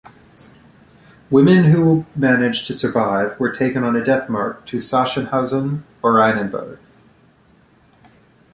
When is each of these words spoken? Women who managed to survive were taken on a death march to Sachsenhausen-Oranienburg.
Women 1.29 1.65
who 1.65 2.07
managed 2.15 2.65
to 2.65 2.73
survive 2.73 3.39
were 3.39 3.51
taken 3.51 3.83
on 3.83 3.95
a 3.95 4.03
death 4.03 4.29
march 4.31 4.57
to 4.71 4.77
Sachsenhausen-Oranienburg. 4.77 6.79